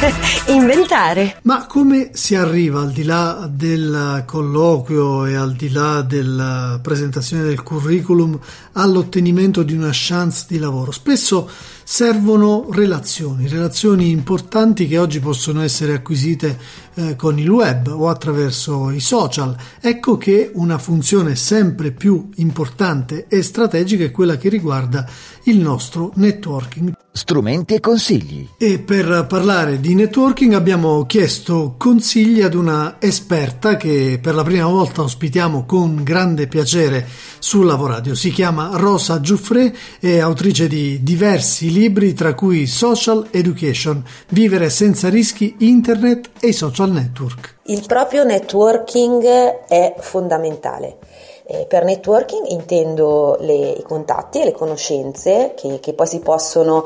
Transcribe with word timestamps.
inventare. 0.48 1.40
Ma 1.42 1.66
come 1.66 2.10
si 2.12 2.34
arriva 2.34 2.80
al 2.80 2.90
di 2.90 3.04
là 3.04 3.48
del 3.52 4.24
colloquio 4.26 5.26
e 5.26 5.34
al 5.34 5.52
di 5.54 5.70
là 5.70 6.02
della 6.02 6.78
presentazione 6.82 7.42
del 7.42 7.62
curriculum 7.62 8.38
all'ottenimento 8.72 9.62
di 9.62 9.74
una 9.74 9.90
chance 9.92 10.46
di 10.48 10.58
lavoro? 10.58 10.90
Spesso 10.90 11.48
servono 11.84 12.68
relazioni, 12.70 13.48
relazioni 13.48 14.10
importanti 14.10 14.86
che 14.86 14.96
oggi 14.96 15.20
possono 15.20 15.60
essere 15.60 15.94
acquisite 15.94 16.58
eh, 16.94 17.16
con 17.16 17.38
il 17.38 17.50
web 17.50 17.88
o 17.88 18.08
attraverso 18.08 18.90
i 18.90 19.00
social. 19.00 19.54
Ecco 19.80 20.16
che 20.16 20.50
una 20.54 20.78
funzione 20.78 21.34
sempre 21.34 21.90
più 21.90 22.28
importante 22.36 23.26
e 23.28 23.42
strategica 23.42 24.04
è 24.04 24.10
quella 24.10 24.36
che 24.36 24.48
riguarda 24.48 25.06
il 25.44 25.58
nostro 25.58 26.12
networking. 26.14 26.99
Strumenti 27.12 27.74
e 27.74 27.80
consigli. 27.80 28.48
E 28.56 28.78
per 28.78 29.26
parlare 29.28 29.80
di 29.80 29.94
networking 29.94 30.52
abbiamo 30.52 31.04
chiesto 31.06 31.74
consigli 31.76 32.40
ad 32.40 32.54
una 32.54 32.96
esperta 33.00 33.76
che 33.76 34.18
per 34.22 34.34
la 34.34 34.44
prima 34.44 34.66
volta 34.66 35.02
ospitiamo 35.02 35.64
con 35.66 36.02
grande 36.04 36.46
piacere 36.46 37.06
su 37.38 37.62
Lavoradio. 37.62 38.14
Si 38.14 38.30
chiama 38.30 38.70
Rosa 38.74 39.20
Giuffre, 39.20 39.76
è 39.98 40.18
autrice 40.18 40.68
di 40.68 41.02
diversi 41.02 41.72
libri 41.72 42.14
tra 42.14 42.34
cui 42.34 42.66
Social 42.66 43.26
Education, 43.30 44.02
Vivere 44.28 44.70
senza 44.70 45.08
rischi, 45.08 45.56
Internet 45.58 46.30
e 46.38 46.48
i 46.48 46.52
social 46.52 46.92
network. 46.92 47.59
Il 47.64 47.84
proprio 47.86 48.24
networking 48.24 49.22
è 49.66 49.94
fondamentale. 49.98 50.96
Eh, 51.44 51.66
per 51.66 51.84
networking 51.84 52.46
intendo 52.46 53.36
le, 53.40 53.52
i 53.52 53.82
contatti 53.82 54.40
e 54.40 54.44
le 54.44 54.52
conoscenze 54.52 55.52
che, 55.56 55.80
che, 55.80 55.94
poi 55.94 56.06
si 56.06 56.20
possono 56.20 56.84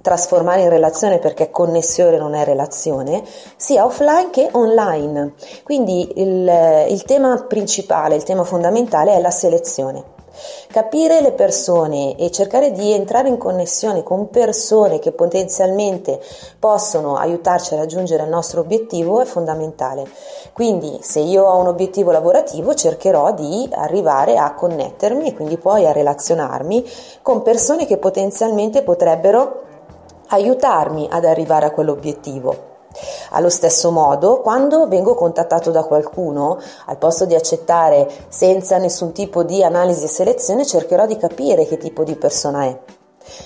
trasformare 0.00 0.62
in 0.62 0.68
relazione 0.68 1.18
perché 1.18 1.50
connessione 1.50 2.16
non 2.16 2.34
è 2.34 2.44
relazione, 2.44 3.24
sia 3.56 3.84
offline 3.84 4.30
che 4.30 4.48
online. 4.52 5.34
Quindi 5.64 6.20
il, 6.20 6.86
il 6.88 7.02
tema 7.02 7.44
principale, 7.48 8.14
il 8.14 8.22
tema 8.22 8.44
fondamentale 8.44 9.12
è 9.12 9.20
la 9.20 9.32
selezione. 9.32 10.14
Capire 10.68 11.20
le 11.20 11.32
persone 11.32 12.16
e 12.16 12.30
cercare 12.30 12.72
di 12.72 12.92
entrare 12.92 13.28
in 13.28 13.38
connessione 13.38 14.02
con 14.02 14.28
persone 14.28 14.98
che 14.98 15.12
potenzialmente 15.12 16.20
possono 16.58 17.16
aiutarci 17.16 17.74
a 17.74 17.78
raggiungere 17.78 18.24
il 18.24 18.28
nostro 18.28 18.60
obiettivo 18.60 19.20
è 19.20 19.24
fondamentale. 19.24 20.08
Quindi 20.52 20.98
se 21.02 21.20
io 21.20 21.44
ho 21.44 21.58
un 21.58 21.68
obiettivo 21.68 22.10
lavorativo 22.10 22.74
cercherò 22.74 23.32
di 23.32 23.68
arrivare 23.72 24.36
a 24.36 24.54
connettermi 24.54 25.28
e 25.28 25.34
quindi 25.34 25.56
poi 25.56 25.86
a 25.86 25.92
relazionarmi 25.92 26.84
con 27.22 27.42
persone 27.42 27.86
che 27.86 27.98
potenzialmente 27.98 28.82
potrebbero 28.82 29.62
aiutarmi 30.28 31.08
ad 31.10 31.24
arrivare 31.24 31.66
a 31.66 31.70
quell'obiettivo. 31.70 32.75
Allo 33.30 33.48
stesso 33.48 33.90
modo, 33.90 34.40
quando 34.40 34.88
vengo 34.88 35.14
contattato 35.14 35.70
da 35.70 35.84
qualcuno, 35.84 36.58
al 36.86 36.98
posto 36.98 37.24
di 37.24 37.34
accettare 37.34 38.08
senza 38.28 38.78
nessun 38.78 39.12
tipo 39.12 39.42
di 39.42 39.62
analisi 39.62 40.04
e 40.04 40.08
selezione, 40.08 40.64
cercherò 40.66 41.06
di 41.06 41.16
capire 41.16 41.66
che 41.66 41.76
tipo 41.76 42.04
di 42.04 42.16
persona 42.16 42.64
è. 42.64 42.95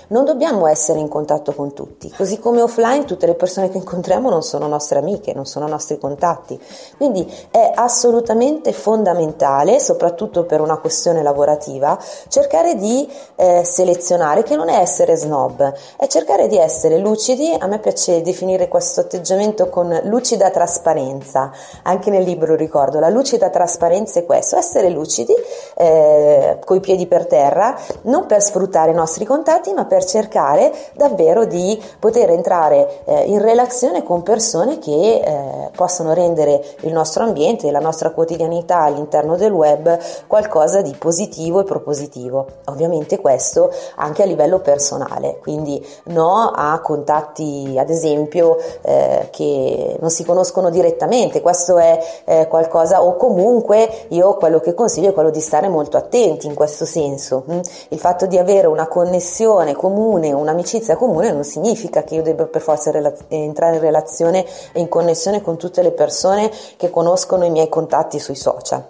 Non 0.08 0.24
dobbiamo 0.24 0.66
essere 0.66 0.98
in 0.98 1.08
contatto 1.08 1.52
con 1.52 1.72
tutti, 1.72 2.10
così 2.16 2.38
come 2.38 2.60
offline 2.62 3.04
tutte 3.04 3.26
le 3.26 3.34
persone 3.34 3.70
che 3.70 3.78
incontriamo 3.78 4.30
non 4.30 4.42
sono 4.42 4.66
nostre 4.66 4.98
amiche, 4.98 5.32
non 5.34 5.46
sono 5.46 5.66
nostri 5.66 5.98
contatti. 5.98 6.60
Quindi 6.96 7.30
è 7.50 7.72
assolutamente 7.74 8.72
fondamentale, 8.72 9.80
soprattutto 9.80 10.44
per 10.44 10.60
una 10.60 10.78
questione 10.78 11.22
lavorativa, 11.22 11.98
cercare 12.28 12.74
di 12.76 13.08
eh, 13.36 13.62
selezionare, 13.64 14.42
che 14.42 14.56
non 14.56 14.68
è 14.68 14.78
essere 14.78 15.16
snob, 15.16 15.72
è 15.96 16.06
cercare 16.06 16.48
di 16.48 16.58
essere 16.58 16.98
lucidi. 16.98 17.54
A 17.58 17.66
me 17.66 17.78
piace 17.78 18.22
definire 18.22 18.68
questo 18.68 19.00
atteggiamento 19.00 19.68
con 19.68 19.98
lucida 20.04 20.50
trasparenza. 20.50 21.50
Anche 21.82 22.10
nel 22.10 22.22
libro 22.22 22.54
ricordo, 22.54 22.98
la 22.98 23.08
lucida 23.08 23.50
trasparenza 23.50 24.20
è 24.20 24.26
questo, 24.26 24.56
essere 24.56 24.90
lucidi, 24.90 25.34
eh, 25.76 26.58
coi 26.64 26.80
piedi 26.80 27.06
per 27.06 27.26
terra, 27.26 27.76
non 28.02 28.26
per 28.26 28.42
sfruttare 28.42 28.90
i 28.90 28.94
nostri 28.94 29.24
contatti, 29.24 29.72
ma 29.72 29.79
per 29.86 30.04
cercare 30.04 30.72
davvero 30.94 31.44
di 31.44 31.80
poter 31.98 32.30
entrare 32.30 33.04
eh, 33.04 33.24
in 33.24 33.40
relazione 33.40 34.02
con 34.02 34.22
persone 34.22 34.78
che 34.78 34.90
eh, 34.90 35.70
possono 35.74 36.12
rendere 36.12 36.62
il 36.80 36.92
nostro 36.92 37.24
ambiente 37.24 37.70
la 37.70 37.80
nostra 37.80 38.10
quotidianità 38.10 38.80
all'interno 38.80 39.36
del 39.36 39.52
web 39.52 39.98
qualcosa 40.26 40.82
di 40.82 40.94
positivo 40.98 41.60
e 41.60 41.64
propositivo. 41.64 42.46
Ovviamente 42.66 43.20
questo 43.20 43.70
anche 43.96 44.22
a 44.22 44.26
livello 44.26 44.60
personale, 44.60 45.38
quindi 45.40 45.84
no 46.04 46.52
a 46.54 46.78
contatti 46.80 47.76
ad 47.78 47.90
esempio 47.90 48.56
eh, 48.82 49.28
che 49.30 49.96
non 50.00 50.10
si 50.10 50.24
conoscono 50.24 50.70
direttamente, 50.70 51.40
questo 51.40 51.78
è 51.78 52.22
eh, 52.24 52.46
qualcosa 52.48 53.02
o 53.02 53.16
comunque 53.16 54.06
io 54.08 54.34
quello 54.34 54.60
che 54.60 54.74
consiglio 54.74 55.10
è 55.10 55.12
quello 55.12 55.30
di 55.30 55.40
stare 55.40 55.68
molto 55.68 55.96
attenti 55.96 56.46
in 56.46 56.54
questo 56.54 56.84
senso. 56.84 57.44
Hm? 57.46 57.60
Il 57.88 57.98
fatto 57.98 58.26
di 58.26 58.38
avere 58.38 58.66
una 58.66 58.86
connessione 58.86 59.69
relazione 59.70 59.74
comune, 59.74 60.32
un'amicizia 60.32 60.96
comune 60.96 61.32
non 61.32 61.44
significa 61.44 62.02
che 62.02 62.14
io 62.14 62.22
debba 62.22 62.46
per 62.46 62.60
forza 62.60 62.90
rela- 62.90 63.14
entrare 63.28 63.76
in 63.76 63.82
relazione 63.82 64.44
e 64.72 64.80
in 64.80 64.88
connessione 64.88 65.42
con 65.42 65.56
tutte 65.56 65.82
le 65.82 65.92
persone 65.92 66.50
che 66.76 66.90
conoscono 66.90 67.44
i 67.44 67.50
miei 67.50 67.68
contatti 67.68 68.18
sui 68.18 68.36
social. 68.36 68.84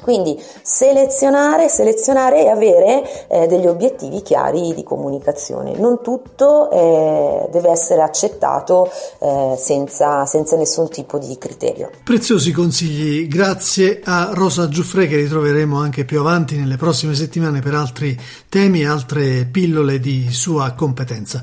Quindi 0.00 0.40
selezionare, 0.62 1.68
selezionare 1.68 2.44
e 2.44 2.48
avere 2.48 3.28
eh, 3.28 3.46
degli 3.46 3.66
obiettivi 3.66 4.22
chiari 4.22 4.74
di 4.74 4.82
comunicazione. 4.82 5.76
Non 5.76 6.00
tutto 6.02 6.70
eh, 6.70 7.48
deve 7.50 7.70
essere 7.70 8.02
accettato 8.02 8.90
eh, 9.20 9.54
senza, 9.58 10.24
senza, 10.26 10.56
nessun 10.56 10.88
tipo 10.88 11.18
di 11.18 11.36
criterio. 11.38 11.90
Preziosi 12.04 12.52
consigli, 12.52 13.26
grazie 13.28 14.00
a 14.04 14.30
Rosa 14.32 14.68
Giuffre 14.68 15.06
che 15.06 15.16
ritroveremo 15.16 15.78
anche 15.78 16.04
più 16.04 16.20
avanti 16.20 16.56
nelle 16.56 16.76
prossime 16.76 17.14
settimane 17.14 17.60
per 17.60 17.74
altri 17.74 18.18
temi 18.48 18.82
e 18.82 18.86
altre 18.86 19.46
pillole 19.50 19.98
di 20.00 20.28
sua 20.30 20.72
competenza. 20.72 21.42